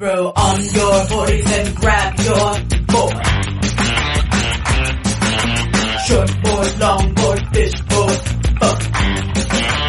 [0.00, 2.54] Throw on your boys and grab your
[2.86, 3.26] board.
[6.06, 8.20] Short board, long board, fish board,
[8.60, 9.87] boat.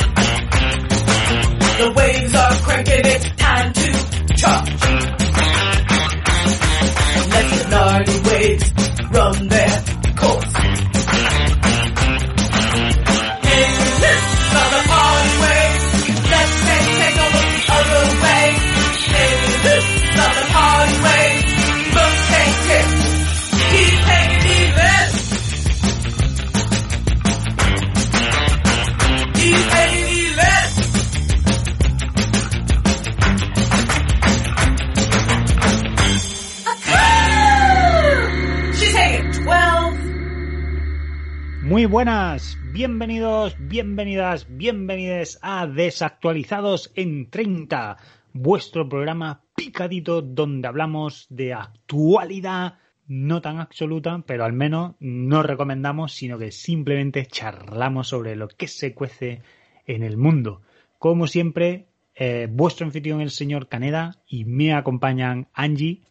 [43.70, 47.98] Bienvenidas, bienvenides a Desactualizados en 30,
[48.34, 56.14] vuestro programa picadito donde hablamos de actualidad no tan absoluta, pero al menos no recomendamos,
[56.14, 59.44] sino que simplemente charlamos sobre lo que se cuece
[59.86, 60.64] en el mundo.
[60.98, 66.02] Como siempre, eh, vuestro anfitrión el señor Caneda y me acompañan Angie.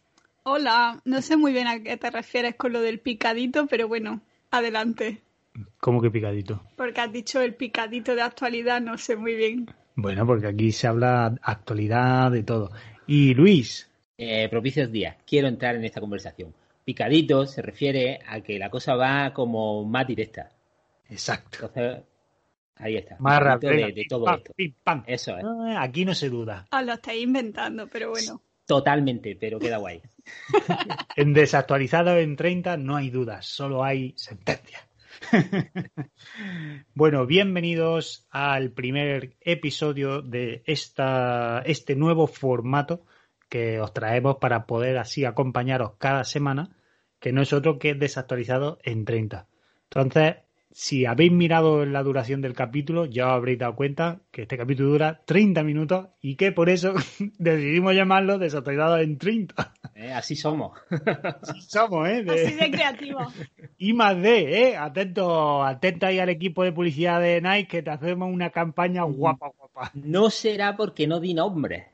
[0.43, 4.21] Hola, no sé muy bien a qué te refieres con lo del picadito, pero bueno,
[4.49, 5.21] adelante.
[5.79, 6.61] ¿Cómo que picadito?
[6.75, 9.67] Porque has dicho el picadito de actualidad, no sé muy bien.
[9.95, 12.71] Bueno, porque aquí se habla actualidad de todo.
[13.07, 15.15] Y Luis, Eh, propicios días.
[15.25, 16.53] Quiero entrar en esta conversación.
[16.85, 20.51] Picadito se refiere a que la cosa va como más directa.
[21.09, 21.65] exacto.
[21.67, 22.03] Entonces,
[22.75, 23.15] ahí está.
[23.19, 23.71] Más rápido.
[23.73, 24.53] de, de todo Pam, esto.
[24.55, 25.03] pim, pam.
[25.07, 25.43] Eso es.
[25.45, 26.67] Ah, Aquí no se duda.
[26.71, 28.41] Os lo estáis inventando, pero bueno.
[28.65, 30.01] Totalmente, pero queda guay.
[31.15, 34.79] En desactualizado en 30 no hay dudas, solo hay sentencia.
[36.93, 43.05] bueno, bienvenidos al primer episodio de esta, este nuevo formato
[43.49, 46.75] que os traemos para poder así acompañaros cada semana,
[47.19, 49.47] que no es otro que desactualizado en 30.
[49.83, 50.35] Entonces,
[50.71, 54.89] si habéis mirado la duración del capítulo, ya os habréis dado cuenta que este capítulo
[54.89, 56.93] dura 30 minutos y que por eso
[57.39, 59.73] decidimos llamarlo desactualizado en 30.
[59.95, 60.77] Eh, Así somos.
[61.41, 62.23] Así somos, ¿eh?
[62.23, 63.19] De- Así de creativo.
[63.77, 64.77] I más D, ¿eh?
[64.77, 69.51] Atento, atento ahí al equipo de publicidad de Nike que te hacemos una campaña guapa,
[69.57, 69.91] guapa.
[69.95, 71.85] No será porque no di nombres.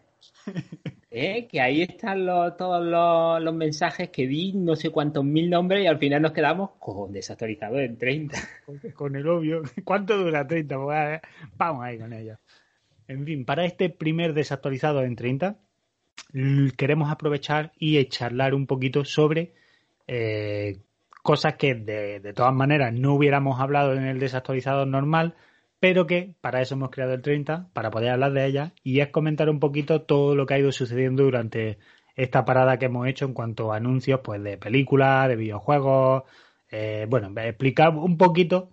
[1.17, 2.25] Eh, Que ahí están
[2.57, 6.71] todos los, mensajes que di, no sé cuántos mil nombres, y al final nos quedamos
[6.77, 8.37] con desactualizado en 30.
[8.95, 9.61] Con, el obvio.
[9.85, 10.75] ¿Cuánto dura 30?
[10.75, 11.21] Pues, ver,
[11.55, 12.37] vamos ahí con ello.
[13.07, 15.57] En fin, para este primer desactualizado en 30,
[16.33, 19.53] l- queremos aprovechar y charlar un poquito sobre
[20.07, 20.81] eh,
[21.23, 25.35] cosas que de, de todas maneras no hubiéramos hablado en el desactualizado normal,
[25.80, 29.09] pero que para eso hemos creado el 30, para poder hablar de ellas, y es
[29.09, 31.78] comentar un poquito todo lo que ha ido sucediendo durante
[32.16, 36.24] esta parada que hemos hecho en cuanto a anuncios pues de películas, de videojuegos,
[36.72, 38.72] eh, bueno, explicar un poquito.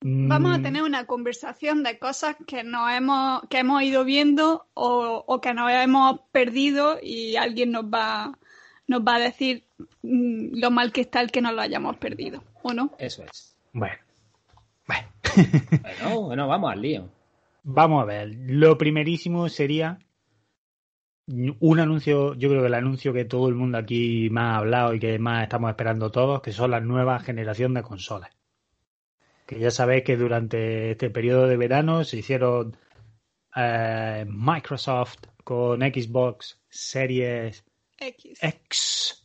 [0.00, 4.66] mm, Vamos a tener una conversación de cosas que nos hemos, que hemos ido viendo
[4.74, 8.36] o, o que nos hemos perdido y alguien nos va,
[8.88, 9.64] nos va a decir
[10.02, 12.92] mm, lo mal que está el que nos lo hayamos perdido, ¿o no?
[12.98, 13.56] Eso es.
[13.72, 13.96] Bueno,
[14.86, 15.08] bueno.
[15.36, 17.08] Bueno, bueno, vamos al lío.
[17.64, 19.98] Vamos a ver, lo primerísimo sería
[21.26, 24.94] un anuncio, yo creo que el anuncio que todo el mundo aquí más ha hablado
[24.94, 28.30] y que más estamos esperando todos, que son la nueva generación de consolas.
[29.46, 32.76] Que ya sabéis que durante este periodo de verano se hicieron
[33.54, 37.64] eh, Microsoft con Xbox Series
[37.98, 38.38] X.
[38.42, 39.24] X,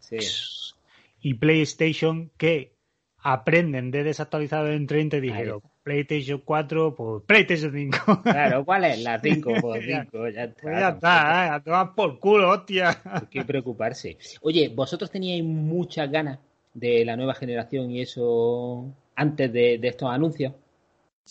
[0.00, 0.16] Sí.
[0.16, 0.74] X
[1.22, 2.74] y PlayStation que
[3.22, 8.22] aprenden de desactualizado en 30 y dijeron PlayStation 4 por PlayStation 5.
[8.22, 8.98] Claro, ¿cuál es?
[9.02, 10.02] La 5 por Ya.
[10.04, 10.62] 5, ya está.
[10.62, 11.50] Pues ya está, ¿eh?
[11.50, 13.00] a tomar por culo, hostia.
[13.02, 14.16] ¿Por qué preocuparse?
[14.42, 16.38] Oye, ¿vosotros teníais muchas ganas
[16.74, 18.86] de la nueva generación y eso
[19.16, 20.52] antes de, de estos anuncios?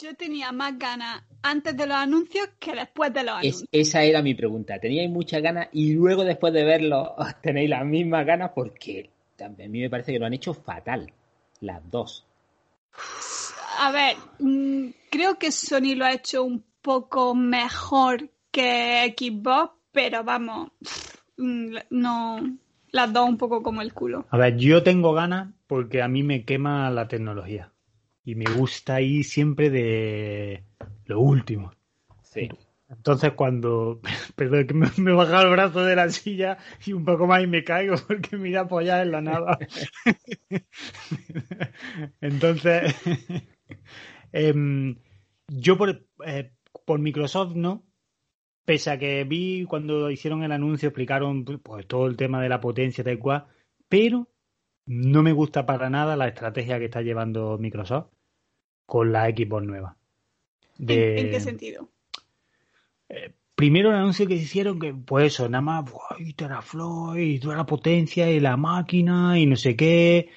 [0.02, 3.70] Yo tenía más ganas antes de los anuncios que después de los Es- anuncios.
[3.72, 4.80] esa era mi pregunta.
[4.80, 8.52] ¿Teníais muchas ganas y luego después de verlo tenéis las mismas ganas?
[8.56, 11.12] Porque también a mí me parece que lo han hecho fatal.
[11.62, 12.26] Las dos.
[13.80, 20.24] A ver, mm, creo que Sony lo ha hecho un poco mejor que Xbox, pero
[20.24, 20.72] vamos,
[21.38, 22.58] mm, no,
[22.92, 24.26] las dos un poco como el culo.
[24.30, 27.72] A ver, yo tengo ganas porque a mí me quema la tecnología.
[28.24, 30.64] Y me gusta ir siempre de
[31.06, 31.72] lo último.
[32.22, 32.50] Sí.
[32.90, 34.02] Entonces cuando,
[34.36, 37.48] perdón, que me, me baja el brazo de la silla y un poco más y
[37.48, 39.60] me caigo porque me iba a apoyar en la nada.
[42.22, 42.96] Entonces,
[44.32, 44.96] em,
[45.48, 46.52] yo por, eh,
[46.86, 47.84] por Microsoft no,
[48.66, 52.62] pese a que vi cuando hicieron el anuncio explicaron pues todo el tema de la
[52.62, 53.46] potencia tal cual,
[53.88, 54.28] pero
[54.86, 58.08] no me gusta para nada la estrategia que está llevando Microsoft
[58.86, 59.98] con la Xbox nueva.
[60.80, 61.90] ¿En- De- ¿En, qué sentido?
[63.56, 65.86] Primero el anuncio que hicieron que pues eso, nada más
[66.18, 70.30] y teraflow y toda la potencia y la máquina y no sé qué.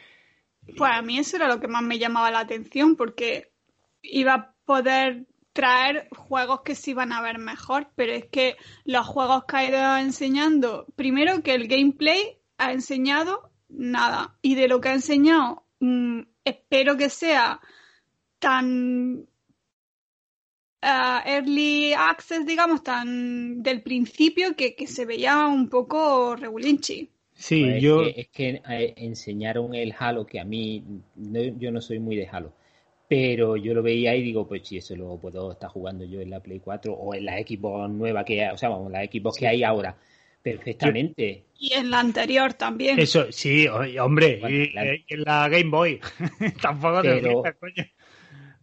[0.77, 3.53] Pues a mí eso era lo que más me llamaba la atención, porque
[4.03, 9.07] iba a poder traer juegos que se iban a ver mejor, pero es que los
[9.07, 14.81] juegos que ha ido enseñando, primero que el gameplay ha enseñado nada, y de lo
[14.81, 17.61] que ha enseñado, mm, espero que sea
[18.39, 19.27] tan
[20.83, 27.09] ah, early access, digamos, tan del principio que, que se veía un poco regulinchi.
[27.35, 30.85] Sí, Pues yo Es que, es que, eh, enseñaron el Halo, que a mí,
[31.17, 32.53] no- yo no soy muy de Halo,
[33.09, 36.31] pero yo lo veía y digo, pues si eso lo puedo estar jugando yo en
[36.31, 39.39] la Play 4 o en la Xbox nueva que hay, o sea, vamos, la Xbox
[39.39, 39.97] que hay ahora,
[40.43, 41.45] perfectamente.
[41.59, 42.99] Y en la anterior también.
[42.99, 46.01] eso sí, hombre, Bueno, y, la- y en la Game Boy
[46.63, 47.85] tampoco te Pero- coño.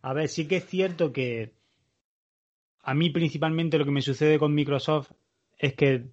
[0.02, 1.52] A ver, sí que es cierto que
[2.90, 5.12] a mí principalmente lo que me sucede con Microsoft
[5.58, 6.06] es que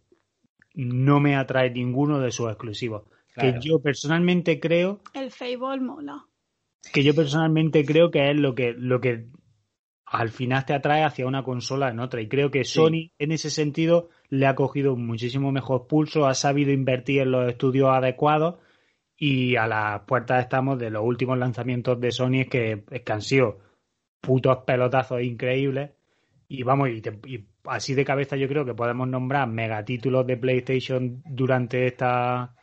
[0.74, 3.04] no me atrae ninguno de sus exclusivos.
[3.32, 3.58] Claro.
[3.60, 6.26] Que yo personalmente creo El Fable mola.
[6.92, 9.26] que yo personalmente creo que es lo que, lo que
[10.04, 12.20] al final te atrae hacia una consola en otra.
[12.20, 12.74] Y creo que Sí.
[12.74, 17.48] Sony, en ese sentido, le ha cogido muchísimo mejor pulso, ha sabido invertir en los
[17.48, 18.56] estudios adecuados
[19.16, 23.12] y a las puertas estamos de los últimos lanzamientos de Sony es que, es que
[23.12, 23.58] han sido
[24.20, 25.90] putos pelotazos increíbles.
[26.48, 30.36] Y vamos, y, te- y así de cabeza yo creo que podemos nombrar megatítulos de
[30.36, 32.54] PlayStation durante esta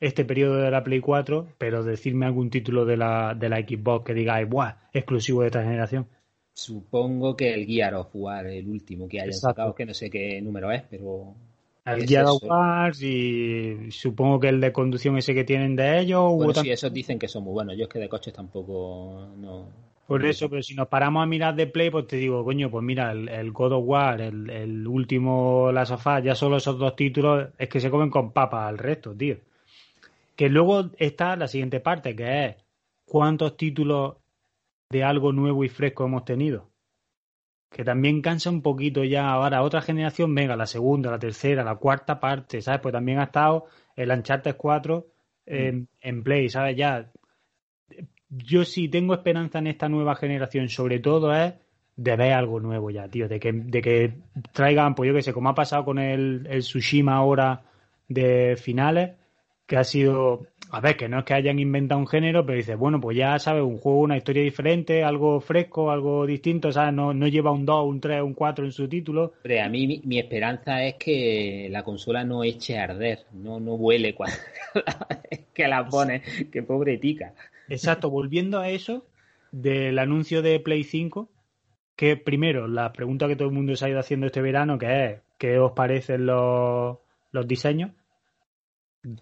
[0.00, 4.04] este periodo de la Play 4, pero decirme algún título de la, de la Xbox
[4.04, 4.74] que digáis, ¡buah!
[4.92, 6.06] exclusivo de esta generación.
[6.52, 9.48] Supongo que el Gear of War, el último que hayan Exacto.
[9.54, 11.34] sacado, que no sé qué número es, pero
[11.84, 12.42] El Es Gear of.
[12.42, 16.32] Wars y supongo que el de conducción ese que tienen de ellos.
[16.34, 17.76] bueno, sí, esos dicen que son muy buenos.
[17.76, 19.68] Yo es que de coches tampoco no.
[20.06, 22.84] Por eso, pero si nos paramos a mirar de Play, pues te digo, coño, pues
[22.84, 26.78] mira, el, el God of War, el, el último Last of Us, ya solo esos
[26.78, 29.38] dos títulos es que se comen con papas al resto, tío.
[30.36, 32.56] Que luego está la siguiente parte, que es
[33.04, 34.16] cuántos títulos
[34.90, 36.70] de algo nuevo y fresco hemos tenido.
[37.70, 39.62] Que también cansa un poquito ya ahora.
[39.62, 42.80] Otra generación, venga, la segunda, la tercera, la cuarta parte, ¿sabes?
[42.80, 43.66] Pues también ha estado
[43.96, 45.04] el Uncharted 4
[45.46, 46.76] en, en Play, ¿sabes?
[46.76, 47.10] Ya
[48.28, 51.54] yo sí tengo esperanza en esta nueva generación, sobre todo es
[51.96, 54.12] de ver algo nuevo ya, tío, de que, de que
[54.52, 57.62] traigan, pues yo que sé, como ha pasado con el, el Tsushima ahora
[58.08, 59.12] de finales,
[59.66, 62.76] que ha sido, a ver, que no es que hayan inventado un género, pero dices,
[62.76, 66.94] bueno, pues ya sabes, un juego, una historia diferente, algo fresco, algo distinto, ¿sabes?
[66.94, 69.32] No, no lleva un 2, un 3, un 4 en su título.
[69.38, 73.58] Hombre, a mí mi, mi esperanza es que la consola no eche a arder, no,
[73.58, 74.36] no huele cuando
[75.54, 77.32] que la pone, que pobre tica.
[77.68, 79.06] Exacto, volviendo a eso
[79.52, 81.28] del anuncio de Play 5,
[81.96, 85.04] que primero, la pregunta que todo el mundo se ha ido haciendo este verano, que
[85.04, 86.98] es, ¿qué os parecen los,
[87.32, 87.90] los diseños?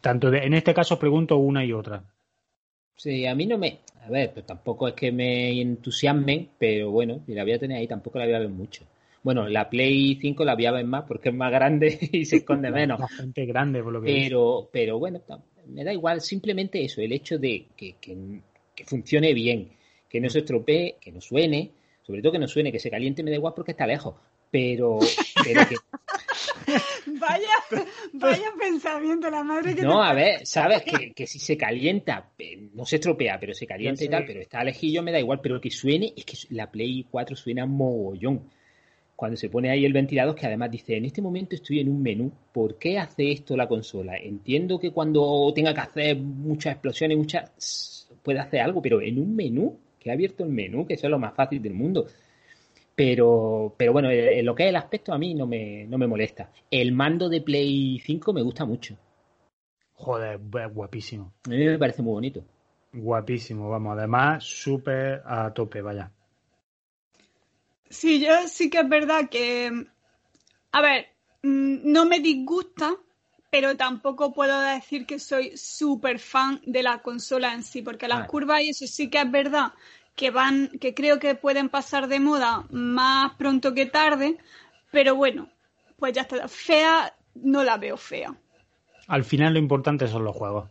[0.00, 2.04] Tanto de, en este caso os pregunto una y otra.
[2.96, 3.80] Sí, a mí no me.
[4.02, 7.78] A ver, pues tampoco es que me entusiasmen, pero bueno, y la voy a tener
[7.78, 8.84] ahí, tampoco la voy a ver mucho.
[9.22, 12.36] Bueno, la Play 5 la voy a ver más porque es más grande y se
[12.36, 13.00] esconde menos.
[13.00, 14.12] Bastante grande, por lo que.
[14.12, 15.20] Pero, pero bueno,
[15.66, 18.40] me da igual, simplemente eso, el hecho de que, que,
[18.74, 19.70] que funcione bien,
[20.08, 21.70] que no se estropee, que no suene,
[22.02, 24.14] sobre todo que no suene, que se caliente, me da igual porque está lejos.
[24.50, 25.00] Pero,
[25.42, 25.76] pero que,
[27.06, 30.06] Vaya, vaya pensamiento, la madre que no, te...
[30.08, 32.30] a ver, sabes que, que si se calienta,
[32.72, 35.60] no se estropea, pero se calienta y tal, pero está lejillo, me da igual, pero
[35.60, 38.48] que suene, es que la Play 4 suena mogollón.
[39.16, 42.02] Cuando se pone ahí el ventilador, que además dice, en este momento estoy en un
[42.02, 44.16] menú, ¿por qué hace esto la consola?
[44.16, 49.36] Entiendo que cuando tenga que hacer muchas explosiones, muchas, puede hacer algo, pero en un
[49.36, 52.06] menú, que ha abierto el menú, que eso es lo más fácil del mundo.
[52.94, 56.06] Pero, pero bueno, eh, lo que es el aspecto a mí no me, no me
[56.06, 56.50] molesta.
[56.70, 58.96] El mando de Play 5 me gusta mucho.
[59.94, 60.38] Joder,
[60.72, 61.32] guapísimo.
[61.46, 62.44] A mí me parece muy bonito.
[62.92, 63.96] Guapísimo, vamos.
[63.96, 66.10] Además, súper a tope, vaya.
[67.94, 69.86] Sí, yo sí que es verdad que...
[70.72, 71.06] A ver,
[71.42, 72.96] mm, no me disgusta,
[73.50, 78.26] pero tampoco puedo decir que soy súper fan de la consola en sí, porque las
[78.26, 79.72] curvas y eso sí que es verdad
[80.16, 84.38] que van, que creo que pueden pasar de moda más pronto que tarde,
[84.90, 85.48] pero bueno,
[85.96, 86.48] pues ya está.
[86.48, 88.34] Fea, no la veo fea.
[89.06, 90.68] Al final lo importante son los juegos.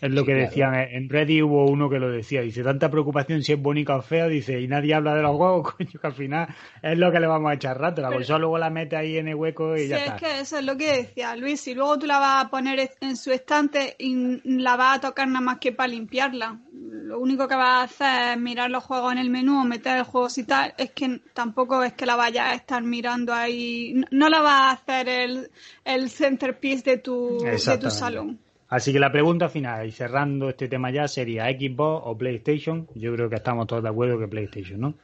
[0.00, 0.46] Es lo Sí, que claro.
[0.48, 4.02] decían en Reddit hubo uno que lo decía, dice tanta preocupación si es bonita o
[4.02, 6.48] fea, dice, y nadie habla de los juegos, coño, que al final
[6.82, 9.18] es lo que le vamos a echar rato, la Pero- consola luego la mete ahí
[9.18, 10.16] en el hueco y Sí, ya es está.
[10.16, 11.60] que eso es lo que decía Luis.
[11.60, 15.28] Si luego tú la vas a poner en su estante y la vas a tocar
[15.28, 19.12] nada más que para limpiarla, lo único que vas a hacer es mirar los juegos
[19.12, 20.72] en el menú o meter el juego y tal.
[20.78, 23.92] Es que tampoco es que la vayas a estar mirando ahí.
[23.94, 25.50] No, no la vas a hacer el,
[25.84, 28.38] el centerpiece de tu, de tu salón.
[28.70, 32.86] Así que la pregunta final, y cerrando este tema ya, sería Xbox o PlayStation.
[32.94, 34.94] Yo creo que estamos todos de acuerdo que PlayStation, ¿no?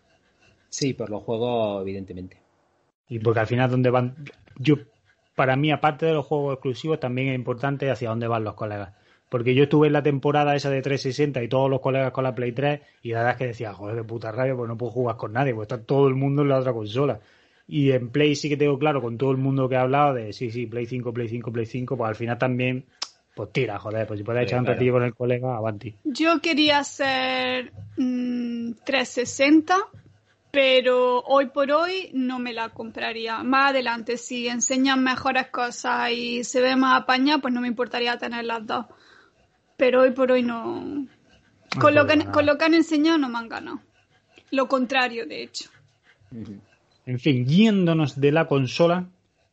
[0.69, 2.39] Sí, por los juegos, evidentemente.
[3.09, 4.15] Y porque al final dónde van,
[4.57, 4.77] yo
[5.35, 8.95] para mí aparte de los juegos exclusivos también es importante hacia dónde van los colegas.
[9.29, 12.37] Porque yo estuve en la temporada esa de 360 y todos los colegas con la
[12.37, 14.93] Play 3 y la verdad es que decía, joder, qué puta rabia, pues no puedo
[14.93, 17.21] jugar con nadie, pues está todo el mundo en la otra consola.
[17.67, 20.33] Y en Play sí que tengo claro con todo el mundo que ha hablado de
[20.33, 22.85] sí, sí, Play 5, Play 5, Play 5, pues al final también,
[23.37, 24.77] pues tira, joder, pues si puedes Sí, echar un claro.
[24.77, 25.95] ratillo con el colega, avanti.
[26.05, 29.77] Yo quería hacer mm, 360,
[30.51, 33.43] pero hoy por hoy no me la compraría.
[33.43, 38.17] Más adelante, si enseñan mejores cosas y se ve más apañada, pues no me importaría
[38.17, 38.87] tener las dos.
[39.77, 41.07] Pero hoy por hoy no.
[41.79, 42.33] Con lo, que, problema.
[42.33, 43.81] con lo que han enseñado no me han ganado.
[44.51, 45.69] Lo contrario, de hecho.
[47.05, 49.05] En fin, yéndonos de la consola,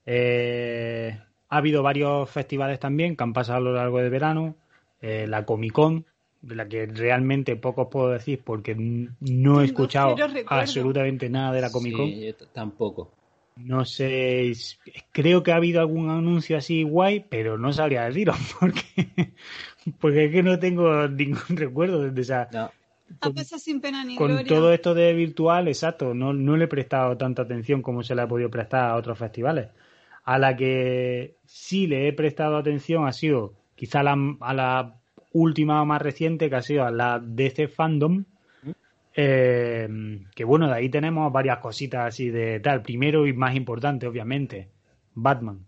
[0.06, 1.20] eh,
[1.54, 4.56] ha habido varios festivales también que han pasado a lo largo del verano.
[5.02, 6.06] Eh, la Comic Con,
[6.42, 10.16] de la que realmente poco os puedo decir porque no he escuchado
[10.48, 12.08] absolutamente nada de la Comic Con.
[12.08, 13.12] Sí, yo tampoco.
[13.56, 14.52] No sé,
[15.12, 19.34] creo que ha habido algún anuncio así guay, pero no sabría deciros porque,
[20.00, 22.72] porque es que no tengo ningún recuerdo de esa, No.
[23.22, 24.48] Ha pasado sin pena ni con gloria.
[24.48, 28.24] todo esto de virtual, exacto, no, no le he prestado tanta atención como se le
[28.24, 29.68] ha podido prestar a otros festivales.
[30.26, 34.96] A la que sí le he prestado atención ha sido quizá la, a la
[35.34, 38.24] última o más reciente, que ha sido a la DC Fandom.
[39.16, 39.88] eh,
[40.36, 42.82] que bueno, de ahí tenemos varias cositas así de tal.
[42.82, 44.70] Primero y más importante, obviamente,
[45.14, 45.66] Batman.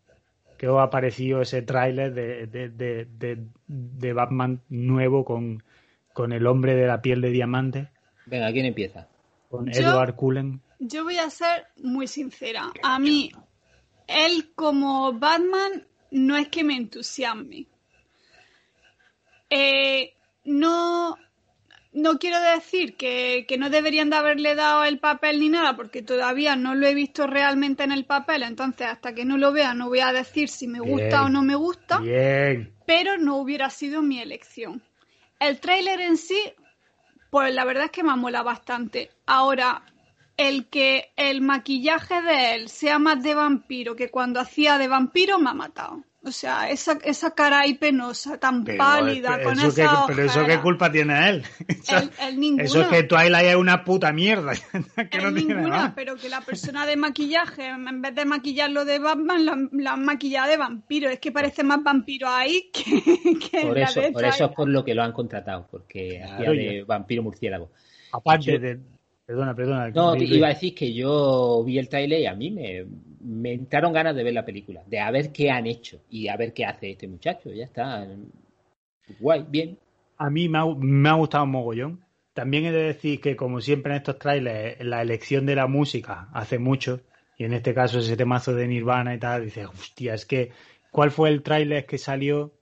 [0.58, 5.62] Que os ha parecido ese tráiler de, de, de, de, de Batman nuevo con,
[6.14, 7.90] con el hombre de la piel de diamante?
[8.26, 9.08] Venga, ¿quién empieza?
[9.50, 10.62] con Yo- Edward Cullen.
[10.80, 12.70] Yo voy a ser muy sincera.
[12.84, 13.32] A mí,
[14.08, 17.68] él como Batman no es que me entusiasme.
[19.50, 21.18] Eh, no,
[21.94, 26.02] no quiero decir que, que no deberían de haberle dado el papel ni nada, porque
[26.02, 29.74] todavía no lo he visto realmente en el papel, entonces hasta que no lo vea
[29.74, 31.22] no voy a decir si me gusta Bien.
[31.22, 32.74] o no me gusta Bien.
[32.86, 34.84] pero no hubiera sido mi elección.
[35.40, 36.54] El tráiler en sí,
[37.30, 39.12] pues la verdad es que me mola bastante.
[39.26, 39.84] Ahora,
[40.38, 45.40] el que el maquillaje de él sea más de vampiro que cuando hacía de vampiro
[45.40, 46.04] me ha matado.
[46.28, 50.14] O sea, esa, esa cara ahí penosa, tan Pero, pálida, eh, con eso esa que-
[50.16, 51.44] pero eso qué culpa tiene él.
[51.88, 52.64] El, el ninguno.
[52.64, 54.54] Eso es que Twilight es una puta mierda.
[55.12, 55.94] que no el tiene ninguna, nada.
[55.96, 60.04] pero que la persona de maquillaje, en vez de maquillarlo de Batman, la, la han
[60.04, 61.12] maquillado de vampiro.
[61.12, 62.84] Es que parece más vampiro ahí que,
[63.52, 66.24] que Por la eso, de por eso es por lo que lo han contratado, porque
[66.24, 67.70] hacía Claro, de vampiro murciélago.
[68.14, 68.80] Aparte de.
[69.26, 69.90] Perdona, perdona.
[69.90, 72.86] No, te iba a decir que yo vi el trailer y a mí me,
[73.22, 76.38] me entraron ganas de ver la película, de a ver qué han hecho y a
[76.38, 77.52] ver qué hace este muchacho.
[77.52, 78.08] Ya está.
[79.20, 79.80] Guay, bien.
[80.18, 82.06] A mí me ha, me ha gustado un mogollón.
[82.34, 86.30] También he de decir que, como siempre en estos trailers, la elección de la música
[86.34, 87.02] hace mucho.
[87.38, 90.52] Y en este caso, ese temazo de Nirvana y tal, dices, hostia, es que,
[90.92, 92.54] ¿cuál fue el trailer que salió?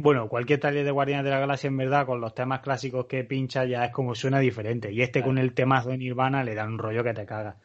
[0.00, 3.24] Bueno, cualquier trailer de Guardianes de la Galaxia, en verdad, con los temas clásicos que
[3.24, 4.92] pincha, ya es como suena diferente.
[4.92, 5.26] Y este Claro.
[5.30, 7.56] con el temazo de Nirvana le da un rollo que te caga.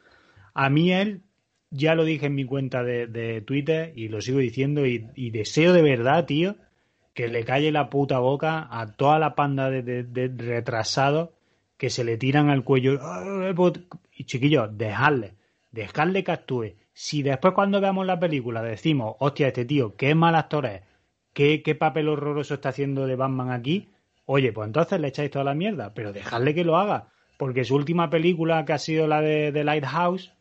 [0.55, 1.21] A mí él,
[1.69, 5.29] ya lo dije en mi cuenta de, de Twitter y lo sigo diciendo, y, y
[5.29, 6.55] deseo de verdad, tío,
[7.13, 11.29] que le calle la puta boca a toda la panda de, de- de retrasados
[11.77, 12.99] que se le tiran al cuello.
[14.15, 15.35] Y chiquillos, dejadle,
[15.71, 16.73] dejadle que actúe.
[16.93, 20.81] Si después cuando veamos la película decimos, hostia, este tío, qué mal actor es,
[21.33, 23.89] qué, qué papel horroroso está haciendo de Batman aquí,
[24.25, 27.09] oye, pues entonces le echáis toda la mierda, pero dejadle que lo haga.
[27.37, 30.33] Porque su última película, que ha sido la de, de Lighthouse,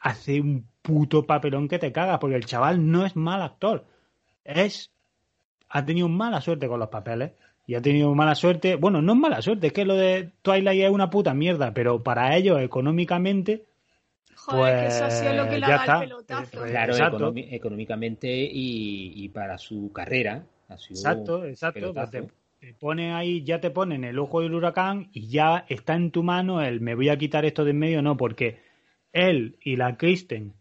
[0.00, 3.84] hace un puto papelón que te cagas, porque el chaval no es mal actor.
[4.44, 4.90] Es
[5.68, 7.32] ha tenido mala suerte con los papeles
[7.66, 8.76] y ha tenido mala suerte.
[8.76, 12.02] Bueno, no es mala suerte, es que lo de Twilight es una puta mierda, pero
[12.02, 13.64] para ellos económicamente
[14.36, 15.94] Joder, que eso ha sido lo que Pues le ha dado está.
[15.94, 16.58] el pelotazo.
[16.58, 20.44] Pues Claro, económicamente y, y para su carrera.
[20.68, 21.94] Ha sido Exacto, exacto.
[21.94, 22.22] pues te,
[22.60, 26.22] te pone ahí, ya te ponen el ojo del huracán y ya está en tu
[26.22, 28.60] mano el me voy a quitar esto de en medio, no, porque
[29.12, 30.54] él y la Kristen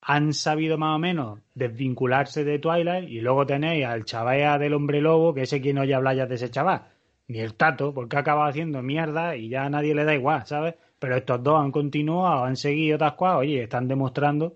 [0.00, 5.00] han sabido más o menos desvincularse de Twilight y luego tenéis al chaval del hombre
[5.00, 6.82] lobo, que ese quien no ya habla ya de ese chaval,
[7.26, 10.46] ni el tato, porque ha acabado haciendo mierda y ya a nadie le da igual,
[10.46, 10.76] ¿sabes?
[10.98, 14.54] Pero estos dos han continuado, han seguido otras cosas, oye, están demostrando.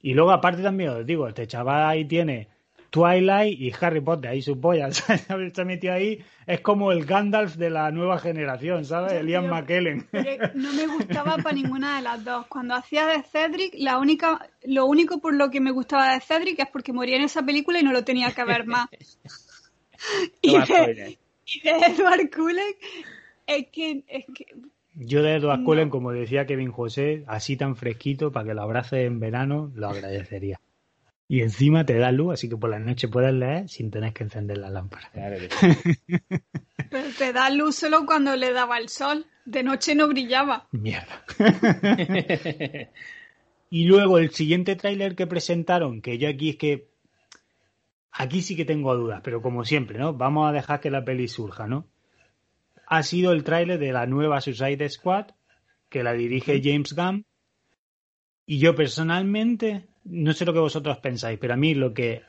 [0.00, 2.48] Y luego aparte también os digo, este chaval ahí tiene
[2.94, 5.52] Twilight y Harry Potter, ahí sus pollas, ¿sabes?
[5.52, 9.14] Se ha metido ahí, es como el Gandalf de la nueva generación, ¿sabes?
[9.14, 9.52] Elian tío.
[9.52, 10.06] McKellen.
[10.12, 12.46] Pero no me gustaba para ninguna de las dos.
[12.46, 16.60] Cuando hacía de Cedric, la única, lo único por lo que me gustaba de Cedric
[16.60, 18.88] es porque moría en esa película y no lo tenía que ver más.
[20.42, 22.74] y, de, y de Edward Cullen
[23.46, 24.46] es que, es que
[24.94, 25.64] Yo de Edward No.
[25.64, 29.88] Cullen, como decía Kevin José, así tan fresquito para que lo abrace en verano, lo
[29.88, 30.60] agradecería.
[31.26, 34.24] Y encima te da luz, así que por la noche puedes leer sin tener que
[34.24, 35.10] encender la lámpara.
[35.12, 36.18] Claro que sí.
[36.90, 39.26] pero te da luz solo cuando le daba el sol.
[39.44, 40.68] De noche no brillaba.
[40.70, 41.24] Mierda.
[43.74, 46.86] Y luego el siguiente tráiler que presentaron, que yo aquí es que
[48.12, 50.14] aquí sí que tengo dudas, pero como siempre, ¿no?
[50.14, 51.84] Vamos a dejar que la peli surja, ¿no?
[52.86, 55.26] Ha sido el tráiler de la nueva Suicide Squad,
[55.88, 57.24] que la dirige James Gunn.
[58.46, 62.22] Y yo personalmente, no sé lo que vosotros pensáis, pero a mí lo que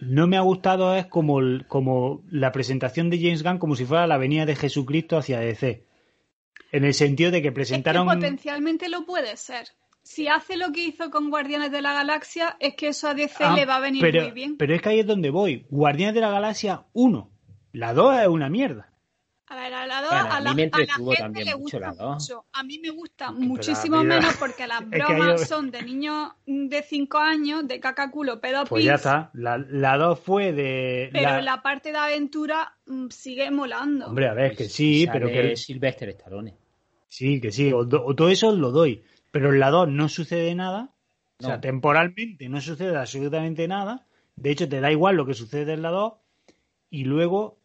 [0.00, 4.06] no me ha gustado es como, como la presentación de James Gunn como si fuera
[4.06, 5.84] la venida de Jesucristo hacia DC.
[6.72, 8.06] En el sentido de que Es que presentaron...
[8.06, 9.68] potencialmente lo puede ser.
[10.02, 13.42] Si hace lo que hizo con Guardianes de la Galaxia, es que eso a DC
[13.42, 14.56] Ah, le va a venir pero, muy bien.
[14.56, 15.66] Pero es que ahí es donde voy.
[15.68, 17.30] Guardianes de la Galaxia 1.
[17.72, 18.92] La 2 es una mierda.
[19.48, 20.86] A ver, a la 2 Bueno, a la, a gente
[21.16, 22.44] también le gusta mucho.
[22.52, 26.82] A mí me gusta Pero muchísimo menos porque las bromas yo- son de niños de
[26.82, 29.30] 5 años, de caca culo, pedo Pues pis, ya está.
[29.34, 31.10] La, la 2 fue de.
[31.12, 31.62] pero la- la...
[31.62, 34.06] parte de aventura mm, sigue molando.
[34.06, 35.56] Hombre, a ver, que sí, pero que.
[35.56, 36.56] Sylvester Stallone.
[37.06, 37.72] Sí, que sí.
[37.72, 39.04] O, do- o todo eso lo doy.
[39.30, 40.90] Pero en la 2 no sucede nada.
[41.38, 44.06] O sea, temporalmente no sucede absolutamente nada.
[44.34, 46.14] De hecho, te da igual lo que sucede en la 2.
[46.90, 47.58] Y luego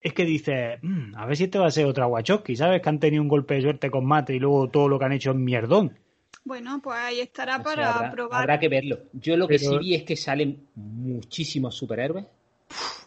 [0.00, 2.80] es que dices, "Mm, a ver si este va a ser otra Wachowski, ¿sabes?
[2.82, 5.12] Que han tenido un golpe de suerte con Mate y luego todo lo que han
[5.12, 5.96] hecho es mierdón.
[6.44, 8.40] Bueno, pues ahí estará O sea, para habrá, probar.
[8.42, 8.98] habrá que verlo.
[9.12, 12.24] Yo lo que sí vi es que salen muchísimos superhéroes.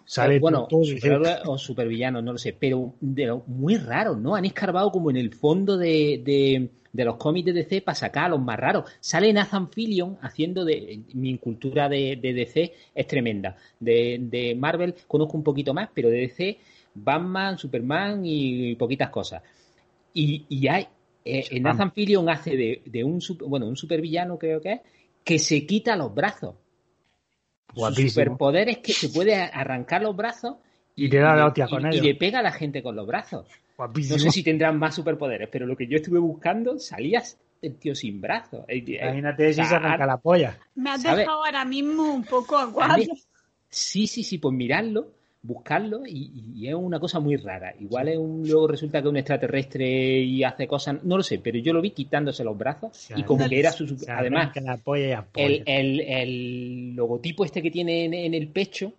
[0.06, 4.36] Sale bueno, todo- superhéroes o supervillanos, no lo sé, pero de lo muy raros, ¿no?
[4.36, 8.26] Han escarbado como en el fondo de, de, de los cómics de DC para sacar
[8.26, 8.92] a los más raros.
[9.00, 11.00] Sale Nathan Fillion haciendo de.
[11.14, 13.56] Mi cultura de, de DC es tremenda.
[13.80, 16.60] De, de Marvel conozco un poquito más, pero de DC,
[16.94, 19.42] Batman, Superman y poquitas cosas.
[20.14, 20.88] Y, y hay.
[21.24, 21.64] eh, Superman.
[21.78, 24.82] Nathan Fillion hace de, de un, super- bueno, un supervillano, creo que es,
[25.24, 26.56] que se quita los brazos.
[27.74, 28.10] Su Guapísimo.
[28.10, 30.58] superpoder es que se puede arrancar los brazos
[30.96, 32.04] Y te da le- la hostia con y- ellos.
[32.06, 33.48] y le pega a la gente con los brazos.
[33.78, 34.18] Guapísimo.
[34.18, 37.24] No sé si tendrán más superpoderes, pero lo que yo estuve buscando salía
[37.62, 38.66] el tío sin brazos.
[38.68, 40.58] Imagínate si se arranca la polla.
[40.76, 43.04] Me has dejado ahora mismo un poco a a mí- cuadro.
[43.70, 47.74] Sí, sí, sí, pues mirarlo, buscarlo y, y es una cosa muy rara.
[47.80, 51.40] Igual es un, luego resulta que es un extraterrestre y hace cosas, no lo sé,
[51.40, 53.88] pero yo lo vi quitándose los brazos y como que era su...
[53.88, 58.50] Se Además, la polla y el, el, el logotipo este que tiene en, en el
[58.50, 58.94] pecho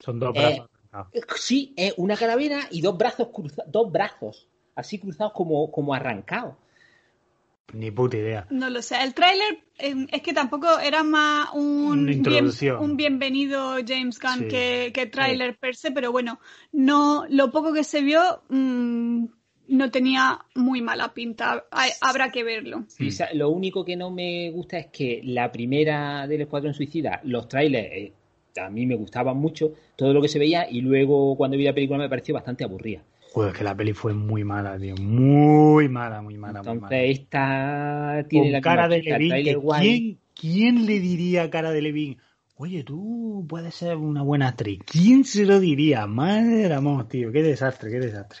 [0.00, 0.68] Son dos eh, brazos.
[0.92, 1.40] arrancados.
[1.40, 6.54] Sí, es una calavera y dos brazos cruzados, dos brazos, así cruzados como, como arrancados.
[7.74, 8.46] Ni puta idea.
[8.50, 8.96] No lo sé.
[9.02, 12.78] El tráiler eh, es que tampoco era más un, Una introducción.
[12.78, 14.48] bien- un bienvenido James Gunn Sí.
[14.48, 16.40] que, que tráiler per se, pero bueno,
[16.72, 19.24] no lo poco que se vio mm,
[19.68, 21.66] no tenía muy mala pinta.
[21.70, 22.84] Hay- habrá que verlo.
[23.34, 27.88] Lo único que no me gusta es que la primera del Escuadrón Suicida, los trailers
[27.92, 28.12] eh,
[28.60, 31.74] a mí me gustaban mucho, todo lo que se veía, y luego cuando vi la
[31.74, 33.02] película me pareció bastante aburrida.
[33.38, 34.96] Joder, que la peli fue muy mala, tío.
[34.96, 37.02] Muy mala, muy mala, muy Entonces mala.
[37.04, 39.62] esta tiene Con la cara de Levin.
[39.80, 42.18] ¿quién, ¿Quién le diría a cara de Levin?
[42.56, 44.80] Oye, tú puedes ser una buena actriz.
[44.84, 46.04] ¿Quién se lo diría?
[46.08, 47.30] Madre del amor, tío.
[47.30, 48.40] Qué desastre, qué desastre.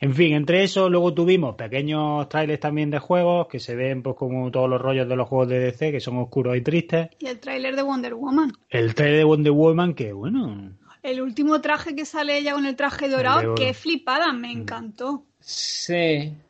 [0.00, 4.16] En fin, entre eso luego tuvimos pequeños trailers también de juegos que se ven pues
[4.16, 7.08] como todos los rollos de los juegos de DC que son oscuros y tristes.
[7.18, 8.52] Y el tráiler de Wonder Woman.
[8.68, 10.76] El trailer de Wonder Woman que bueno,
[11.10, 14.40] El último traje que sale ella con el traje dorado, qué flipada, Mm.
[14.40, 15.24] me encantó.
[15.40, 16.32] Sí.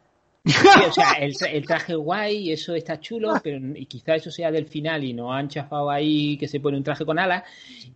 [0.46, 0.54] Sí,
[0.88, 4.52] o sea, el, tra- el traje guay, eso está chulo, pero y quizá eso sea
[4.52, 7.42] del final y nos han chafado ahí que se pone un traje con alas.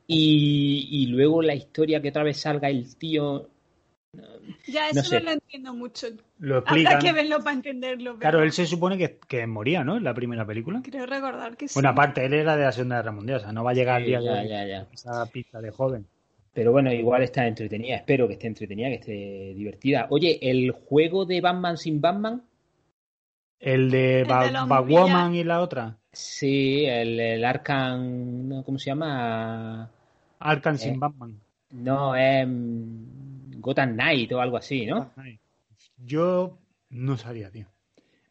[0.08, 3.48] Y, y luego la historia que otra vez salga el tío
[4.66, 6.08] Ya, eso No no, lo entiendo mucho.
[6.40, 8.14] Lo Habrá que verlo para entenderlo.
[8.14, 9.96] pero Claro, él se supone que, que moría, ¿no?
[9.96, 10.82] En la primera película.
[10.82, 11.74] Creo recordar que sí.
[11.74, 13.96] Bueno, aparte, él era de la Segunda Guerra Mundial, o sea, no va a llegar
[13.98, 14.86] al día de ya, hoy ya, ya.
[14.92, 16.04] esa pista de joven.
[16.52, 17.96] Pero bueno, igual está entretenida.
[17.96, 20.06] Espero que esté entretenida, que esté divertida.
[20.10, 22.42] Oye, el juego de Batman sin Batman,
[23.60, 25.98] El de, Ba- Batwoman y la otra.
[26.12, 29.90] sí, el, el Arkham, no, ¿cómo se llama?
[30.38, 30.78] Arkham Eh.
[30.78, 31.40] sin Batman.
[31.70, 35.12] No, es mm, Gotham Knight o algo así, ¿no?
[35.98, 36.58] Yo
[36.88, 37.66] no sabía, tío.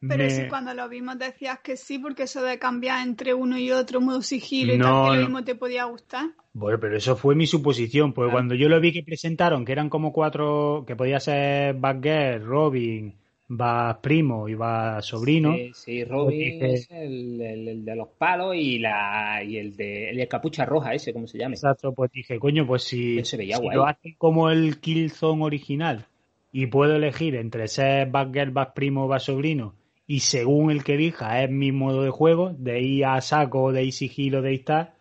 [0.01, 3.57] Pero Me- si cuando lo vimos decías que sí, porque eso de cambiar entre uno
[3.57, 5.15] y otro, modo sigilo y No, tal, que no.
[5.15, 6.27] lo mismo te podía gustar.
[6.53, 8.33] Bueno, pero eso fue mi suposición, porque Ah.
[8.33, 13.13] cuando yo lo vi que presentaron, que eran como cuatro, que podía ser Batgirl, Robin,
[13.51, 18.07] Bat Primo y Bat Sobrino, Sí, sí, Robin Dije- es el, el- el de los
[18.09, 21.55] palos y la y el de, el de capucha roja ese, ¿cómo se llama?
[21.55, 23.75] exacto, pues dije, coño, pues si, se veía si guay.
[23.75, 26.05] lo hacen como el Killzone original
[26.53, 29.73] y puedo elegir entre ser Batgirl, Bat Primo o Bat Sobrino
[30.10, 33.86] y según el que elija es mi modo de juego, de ir a saco, de
[33.86, 34.93] ir sigilo, de ir tal,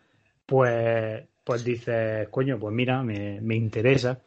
[0.46, 4.20] pues, pues dices, coño, pues mira, me, me interesa.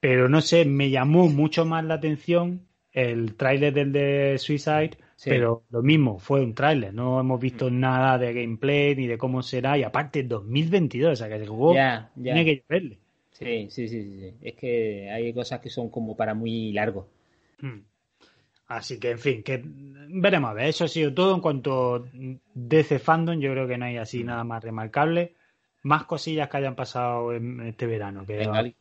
[0.00, 5.28] Pero no sé, me llamó mucho más la atención el tráiler del de Suicide, Sí.
[5.30, 9.42] pero lo mismo, fue un tráiler, no hemos visto nada de gameplay ni de cómo
[9.42, 12.32] será, y aparte 2022, o sea que el juego Ya, ya.
[12.34, 12.98] tiene que lloverle.
[13.32, 14.34] Sí, sí, sí, sí, sí.
[14.42, 17.06] Es que hay cosas que son como para muy largo.
[17.62, 17.84] Hmm.
[18.70, 20.66] Así que, en fin, que veremos a ver.
[20.68, 22.02] Eso ha sido todo en cuanto a
[22.54, 23.38] DC Fandom.
[23.40, 25.34] Yo creo que no hay así nada más remarcable.
[25.82, 28.24] Más cosillas que hayan pasado en este verano.
[28.24, 28.74] Que Venga, Ali.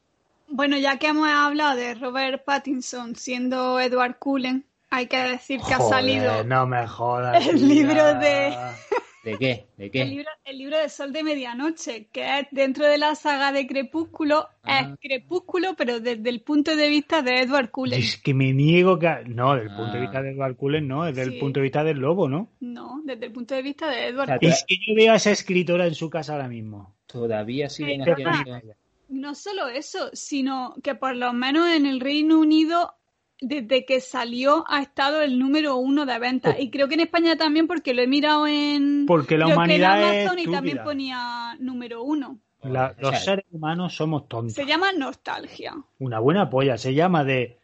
[0.48, 5.74] Bueno, ya que hemos hablado de Robert Pattinson siendo Edward Cullen, hay que decir que
[5.74, 7.48] ha salido No me jodas.
[7.48, 7.68] el tía.
[7.68, 8.54] libro de-
[9.24, 9.68] ¿De qué?
[9.78, 10.02] ¿De qué?
[10.04, 13.68] el libro, el libro de Sol de Medianoche, que es dentro de la saga de
[13.68, 14.80] Crepúsculo, Ah.
[14.94, 18.00] es Crepúsculo, pero desde el punto de vista de Edward Cullen.
[18.00, 19.08] Es que me niego que.
[19.28, 20.02] No, desde el punto de Ah.
[20.02, 21.40] vista del Edward Cullen, no, es del Sí.
[21.40, 22.50] punto de vista del lobo, ¿no?
[22.62, 24.54] No, desde el punto de vista de Edward O sea, Cullen.
[24.54, 26.96] Es que yo veo a esa escritora en su casa ahora mismo.
[27.06, 28.62] Todavía siguen haciendo.
[29.10, 32.94] No solo eso, sino que por lo menos en el Reino Unido,
[33.42, 36.56] desde que salió, ha estado el número uno de ventas.
[36.58, 36.62] Oh.
[36.62, 39.06] Y creo que en España también, porque lo he mirado en.
[39.06, 42.40] Porque la creo que en humanidad es Amazon y también ponía número uno.
[42.64, 44.54] La- O los sea, seres humanos somos tontos.
[44.54, 45.74] Se llama Nostalgia.
[46.00, 46.78] Una buena polla.
[46.78, 47.58] Se llama de.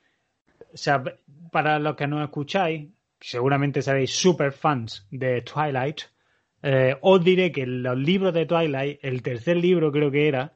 [0.73, 1.03] O sea,
[1.51, 2.87] para los que nos escucháis,
[3.19, 6.01] seguramente seréis super fans de Twilight.
[6.63, 10.53] eh, os diré que los libros de Twilight, el tercer libro creo que era,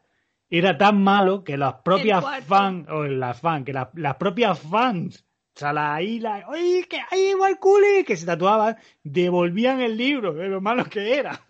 [0.49, 5.25] era tan malo que las propias fans, o las fans, que las, las propias fans,
[5.55, 10.33] o sea, la isla, oye, que hay igual culi, que se tatuaban, devolvían el libro
[10.33, 11.41] de lo malo que era.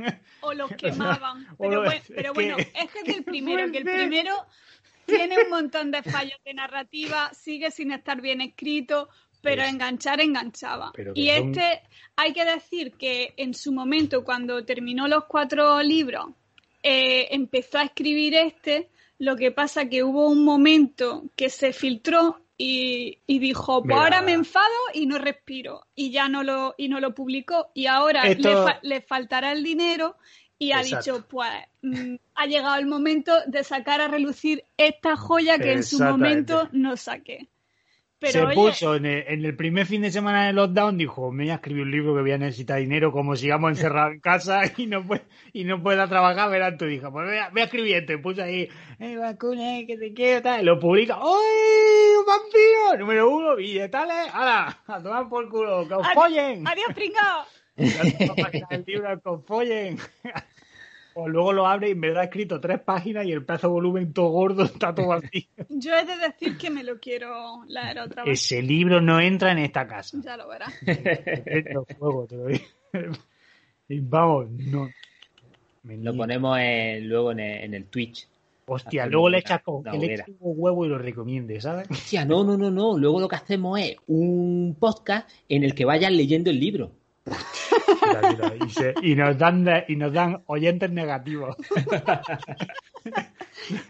[0.41, 1.45] O los quemaban.
[1.51, 3.83] o Pero, lo- bueno, es pero que- bueno, es que es el primero, que el
[3.83, 4.33] primero
[5.05, 9.09] tiene un montón de fallos de narrativa, sigue sin estar bien escrito,
[9.41, 10.91] pero Pues- enganchar enganchaba.
[10.95, 11.81] Pero que Y son- este,
[12.17, 16.25] hay que decir que en su momento, cuando terminó los cuatro libros,
[16.83, 22.41] eh, empezó a escribir este, lo que pasa que hubo un momento que se filtró
[22.57, 24.01] y, y dijo, pues Mira.
[24.03, 25.85] ahora me enfado y no respiro.
[25.95, 27.69] Y ya no lo, y no lo publicó.
[27.73, 30.17] Y ahora Esto- le, fa- le faltará el dinero
[30.57, 31.13] y ha Exacto.
[31.13, 31.49] dicho, pues
[31.83, 36.67] mm, ha llegado el momento de sacar a relucir esta joya que en su momento
[36.73, 37.47] no saqué.
[38.19, 41.32] Pero se oye, puso en el, en el primer fin de semana de lockdown, dijo,
[41.32, 44.19] me voy a escribir un libro que voy a necesitar dinero como sigamos encerrados en
[44.19, 47.62] casa y no puede, y no pueda trabajar, verás tú, dijo, pues voy a, voy
[47.62, 51.15] a escribir esto, y puso ahí, eh, vacuna, que te quiero, tal, y lo publica,
[51.15, 52.99] ¡ay, un vampiro!
[52.99, 54.77] Número uno, billetales, ¡hala!
[54.86, 56.67] A tomar por culo, que os follen.
[56.67, 57.45] adiós, pringao.
[58.69, 59.97] Del libro, que os follen.
[61.15, 64.13] O luego lo abre y verdad ha escrito tres páginas y el pedazo de volumen
[64.13, 65.43] todo gordo está todo vacío.
[65.69, 68.39] Yo he de decir que me lo quiero leer otra vez.
[68.41, 70.17] Ese libro no entra en esta casa.
[70.23, 70.73] Ya lo verás.
[70.81, 72.65] Dentro fuego, te lo digo.
[73.91, 74.87] Y vamos, no.
[75.81, 78.27] Me Lo ponemos en- luego en el, en el Twitch.
[78.67, 81.89] Hostia, luego le echas con le un huevo y lo recomiendes, ¿sabes?
[81.89, 82.99] Hostia, no, no, no, no.
[82.99, 86.91] Luego lo que hacemos es un podcast en el que vayan leyendo el libro.
[88.65, 91.55] Y, se- y nos dan de- y nos dan oyentes negativos.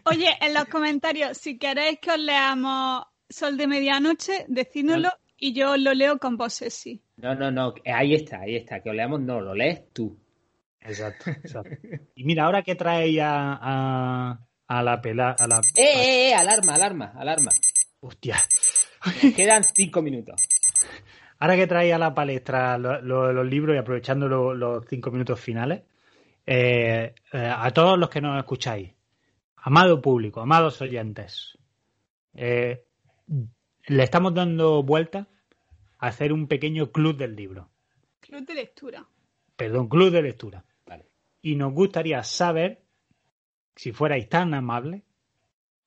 [0.06, 5.78] Oye, en los comentarios, si queréis que os leamos Sol de Medianoche, decídnoslo y yo
[5.78, 7.02] lo leo con voz sexy.
[7.18, 7.74] No, no, no.
[7.86, 8.82] Ahí está, ahí está.
[8.82, 10.18] Que os leamos, no, lo lees tú.
[10.82, 11.76] Exacto, exacto.
[12.16, 16.36] Y mira, ahora que trae a, a, a la pela, a la ¡Eh, eh, eh!
[16.36, 17.52] Alarma, alarma, alarma.
[18.00, 18.38] hostia.
[19.36, 20.42] Quedan cinco minutos.
[21.40, 25.10] Ahora que trae a la palestra lo- lo- los libros y aprovechando lo- los cinco
[25.12, 25.84] minutos finales,
[26.46, 28.92] eh, eh, a todos los que nos escucháis,
[29.58, 31.58] amado público, amados oyentes,
[32.34, 32.84] eh,
[33.88, 35.28] le estamos dando vuelta
[36.00, 37.70] a hacer un pequeño club del libro.
[38.20, 39.06] Club de lectura.
[39.56, 40.64] Perdón, club de lectura.
[40.86, 41.06] Vale.
[41.42, 42.82] Y nos gustaría saber,
[43.76, 45.04] si fuerais tan amables,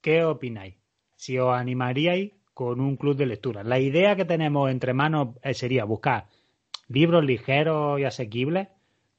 [0.00, 0.76] qué opináis.
[1.16, 3.62] Si os animaríais con un club de lectura.
[3.64, 6.26] La idea que tenemos entre manos eh, sería buscar
[6.88, 8.68] libros ligeros y asequibles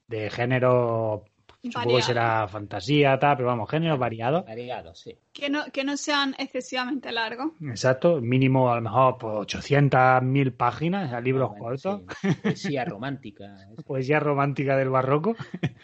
[0.08, 1.26] de género,
[1.63, 4.46] supongo que será fantasía, tal, pero vamos, géneros variados.
[4.46, 5.17] Variado, sí.
[5.32, 7.54] Que no, que no sean excesivamente largos.
[7.62, 12.02] Exacto, mínimo a lo mejor pues, 800, 1000 páginas, o sea, libros Bueno, cortos.
[12.22, 12.28] sí.
[12.43, 13.56] Poesía romántica.
[13.88, 15.36] poesía romántica del barroco.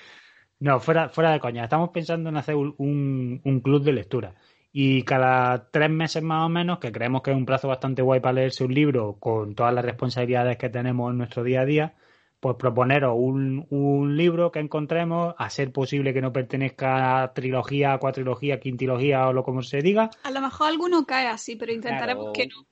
[0.62, 1.64] No, fuera, fuera de coña.
[1.64, 4.36] Estamos pensando en hacer un, un- un club de lectura.
[4.72, 8.20] Y cada tres meses más o menos, que creemos que es un plazo bastante guay
[8.20, 11.96] para leerse un libro con todas las responsabilidades que tenemos en nuestro día a día,
[12.40, 17.98] pues proponeros un, un libro que encontremos, a ser posible que no pertenezca a trilogía,
[17.98, 22.26] cuatrilogía, quintilogía o lo como se diga, A lo mejor alguno cae así, pero intentaremos
[22.26, 22.66] Claro, que no.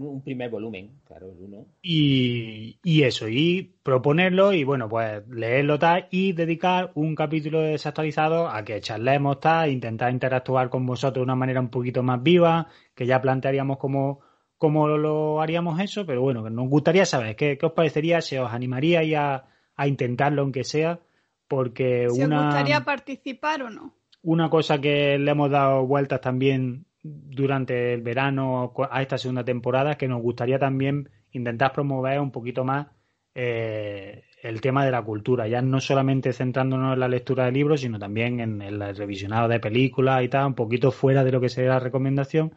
[0.00, 1.66] Un primer volumen, claro, el uno.
[1.82, 7.70] Y, y eso, y proponerlo y bueno, pues leerlo tal y dedicar un capítulo de
[7.70, 12.22] desactualizado a que charlemos tal, intentar interactuar con vosotros de una manera un poquito más
[12.22, 14.20] viva, que ya plantearíamos cómo,
[14.56, 18.36] cómo lo haríamos eso, pero bueno, que nos gustaría saber qué, qué os parecería, si
[18.36, 21.00] os animaríais a, a intentarlo aunque sea,
[21.48, 23.94] porque Si os una gustaría participar o no.
[24.22, 29.96] una cosa que le hemos dado vueltas también durante el verano a esta segunda temporada
[29.96, 32.86] que nos gustaría también intentar promover un poquito más
[33.34, 37.80] eh, el tema de la cultura, ya no solamente centrándonos en la lectura de libros,
[37.80, 41.48] sino también en el revisionado de películas y tal, un poquito fuera de lo que
[41.48, 42.54] sería la recomendación,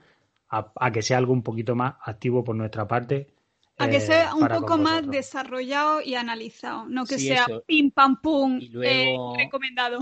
[0.49, 3.27] a, a que sea algo un poquito más activo por nuestra parte.
[3.77, 7.63] A que eh, sea un poco más desarrollado y analizado, no que Sí, sea eso.
[7.65, 9.99] pim pam pum Y luego- eh, recomendado.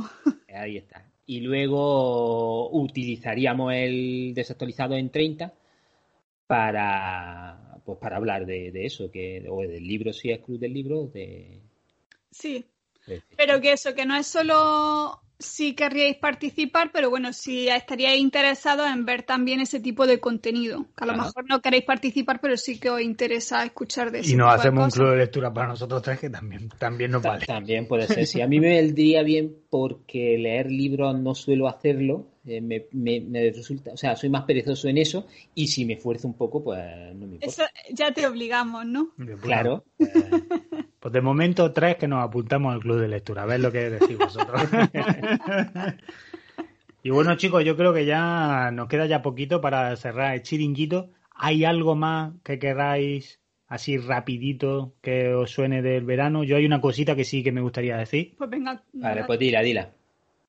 [0.53, 1.05] Ahí está.
[1.30, 5.54] Y luego utilizaríamos el desactualizado en 30
[6.48, 10.74] para pues para hablar de, de eso, que, o del libro si es club del
[10.74, 11.62] libro, de,
[12.32, 12.65] Sí,
[13.06, 18.19] de- pero que eso, que no es solo si querríais participar, pero bueno, si estaríais
[18.19, 20.86] interesados en ver también ese tipo de contenido.
[20.97, 21.28] Que a lo Claro.
[21.28, 24.84] mejor no queréis participar, pero sí que os interesa escuchar de ese Y nos hacemos
[24.86, 27.45] un club de lectura para nosotros tres que también, también nos Ta- vale.
[27.45, 28.28] También puede ser.
[28.28, 32.28] Sí, a mí me vendría bien porque leer libros no suelo hacerlo.
[32.45, 35.93] eh, me, me- me resulta, o sea, soy más perezoso en eso y si me
[35.93, 36.80] esfuerzo un poco, pues
[37.13, 37.45] no me importa.
[37.45, 39.10] Eso ya te obligamos, ¿no?
[39.17, 39.84] Bueno, Claro.
[39.99, 40.08] eh,
[40.99, 43.89] pues de momento tres que nos apuntamos al club de lectura, a ver lo que
[43.91, 44.62] decís vosotros.
[47.04, 51.10] y bueno chicos, yo creo que ya nos queda ya poquito para cerrar el chiringuito.
[51.34, 56.44] ¿Hay algo más que queráis así rapidito que os suene del verano?
[56.44, 58.84] Yo hay una cosita que sí que me gustaría decir, Pues venga.
[58.94, 59.92] Vale, pues dila, dila.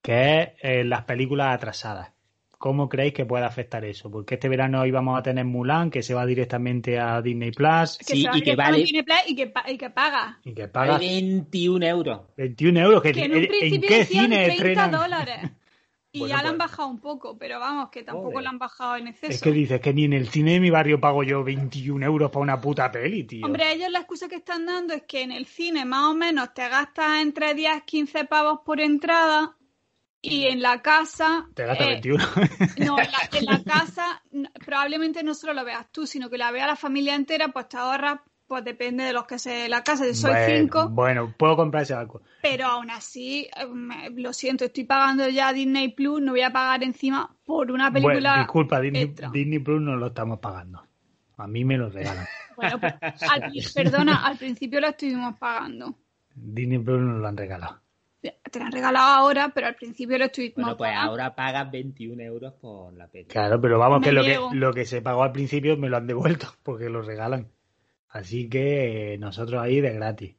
[0.03, 2.12] que es eh, las películas atrasadas.
[2.61, 4.11] ¿Cómo creéis que puede afectar eso?
[4.11, 8.05] Porque este verano íbamos a tener Mulan, que se va directamente a Disney Plus que
[8.05, 9.88] Sí, se va y que directamente vale- a Disney Plus y que, pa- y que
[9.88, 10.38] paga.
[10.44, 12.20] y que paga Vale 21 euros.
[12.37, 13.03] 21 euros.
[13.03, 14.90] ¿que- Que en ¿En, un principio qué decían cine 30 estrenan?
[14.90, 15.38] dólares.
[16.12, 18.42] Y Bueno, ya la han pues- bajado un poco, pero vamos, que tampoco Joder.
[18.42, 19.33] la han bajado en exceso.
[19.33, 22.33] Es que dices que ni en el cine de mi barrio pago yo 21 euros
[22.33, 23.46] para una puta peli, tío.
[23.46, 26.53] Hombre, ellos la excusa que están dando es que en el cine más o menos
[26.53, 29.57] te gastas entre 10 15 pavos por entrada
[30.22, 31.48] y en la casa...
[31.54, 32.24] Te gastas eh, 21.
[32.78, 34.22] No, en la, en la casa
[34.64, 37.76] probablemente no solo lo veas tú, sino que la vea la familia entera, pues te
[37.76, 41.56] ahorras, pues depende de los que se la casa, si soy bueno, cinco, bueno, puedo
[41.56, 42.20] comprarse algo.
[42.42, 46.83] pero aún así, eh, lo siento, estoy pagando ya Disney Plus, no voy a pagar
[46.83, 48.30] encima por una película...
[48.30, 49.30] Bueno, disculpa, Disney, extra.
[49.30, 50.85] Disney Plus no lo estamos pagando.
[51.37, 52.26] A mí me lo regalan.
[52.56, 55.96] Bueno, pues, al- perdona, al principio lo estuvimos pagando.
[56.35, 57.80] Disney Plus nos lo han regalado.
[58.22, 61.11] Te lo han regalado ahora, pero al principio lo estuvimos Bueno, pues pagando.
[61.11, 63.24] ahora pagas 21 euros por la peli.
[63.24, 65.96] Claro, pero vamos, Me que lo, que lo que se pagó al principio me lo
[65.96, 67.48] han devuelto porque lo regalan.
[68.09, 70.37] Así que eh, nosotros ahí de gratis.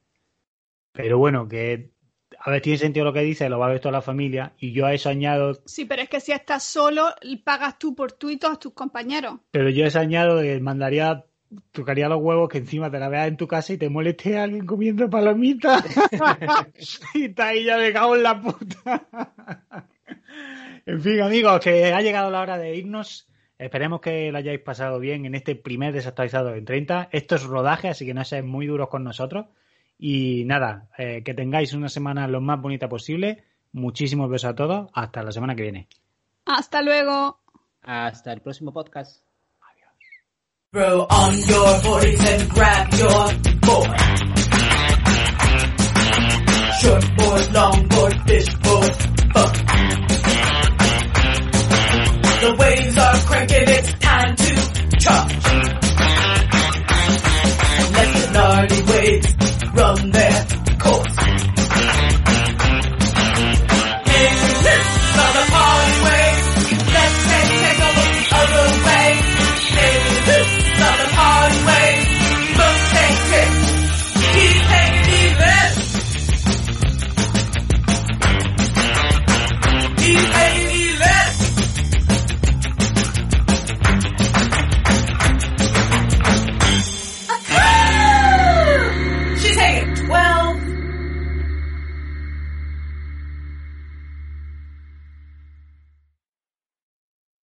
[0.91, 1.91] Pero bueno, que
[2.37, 4.53] a ver, tiene sentido lo que dice, lo va a ver toda la familia.
[4.57, 7.09] Y yo a eso añado Sí, pero es que si estás solo,
[7.43, 9.39] pagas tú por tú y todos tus compañeros.
[9.51, 11.25] Pero yo ese añado que mandaría,
[11.71, 14.43] tocaría los huevos que encima te la veas en tu casa y te moleste a
[14.43, 15.83] alguien comiendo palomitas.
[17.13, 19.07] y está ahí ya me cago en la puta.
[20.85, 23.27] en fin, amigos, que ha llegado la hora de irnos.
[23.57, 27.09] Esperemos que lo hayáis pasado bien en este primer desactualizado en 30.
[27.11, 29.45] Esto es rodaje, así que no seáis muy duros con nosotros.
[29.99, 33.43] Y nada, eh, que tengáis una semana lo más bonita posible.
[33.71, 34.89] Muchísimos besos a todos.
[34.93, 35.87] Hasta la semana que viene.
[36.45, 37.39] Hasta luego.
[37.83, 39.30] Hasta el próximo podcast.
[40.73, 43.27] Throw on your boys and grab your
[43.59, 43.99] board.
[46.79, 49.10] Short board, long board, fish board,